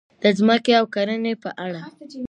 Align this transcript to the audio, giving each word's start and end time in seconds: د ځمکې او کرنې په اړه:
د 0.21 0.23
ځمکې 0.39 0.71
او 0.79 0.85
کرنې 0.93 1.33
په 1.43 1.49
اړه: 1.65 1.83